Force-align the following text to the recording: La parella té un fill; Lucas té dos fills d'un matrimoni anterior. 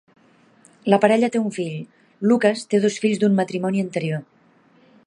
La 0.93 0.97
parella 1.03 1.29
té 1.35 1.41
un 1.43 1.53
fill; 1.57 1.77
Lucas 2.31 2.65
té 2.73 2.81
dos 2.87 2.99
fills 3.05 3.23
d'un 3.25 3.39
matrimoni 3.43 3.87
anterior. 3.89 4.27